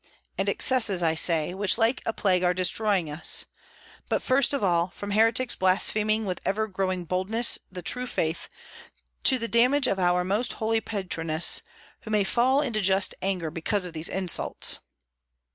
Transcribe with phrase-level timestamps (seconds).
[0.35, 3.45] and excesses, I say, which like a plague are destroying us;
[4.09, 8.49] but first of all, from heretics blaspheming with ever growing boldness the true faith,
[9.21, 11.61] to the damage of our Most Holy Patroness,
[11.99, 14.79] who may fall into just anger because of these insults."